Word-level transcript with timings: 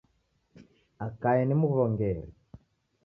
Akae 1.05 1.43
ni 1.47 1.55
m'w'ongeri. 1.59 2.23